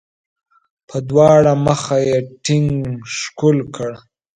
[0.87, 2.71] په دواړه مخه یې ټینګ
[3.17, 3.91] ښکل کړ.